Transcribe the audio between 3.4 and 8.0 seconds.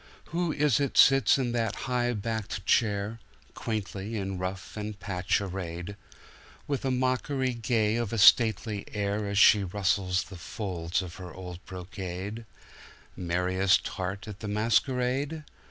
Quaintly in ruff and patch arrayed, With a mockery gay